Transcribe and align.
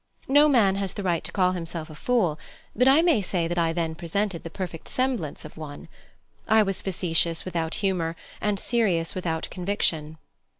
No 0.27 0.49
man 0.49 0.77
has 0.77 0.93
the 0.93 1.03
right 1.03 1.23
to 1.23 1.31
call 1.31 1.51
himself 1.51 1.87
a 1.87 1.93
fool, 1.93 2.39
but 2.75 2.87
I 2.87 3.03
may 3.03 3.21
say 3.21 3.47
that 3.47 3.59
I 3.59 3.71
then 3.71 3.93
presented 3.93 4.41
the 4.43 4.49
perfect 4.49 4.87
semblance 4.87 5.45
of 5.45 5.57
one. 5.57 5.89
I 6.47 6.63
was 6.63 6.81
facetious 6.81 7.45
without 7.45 7.75
humour 7.85 8.15
and 8.41 8.59
serious 8.59 9.13
without 9.13 9.47
conviction. 9.51 10.17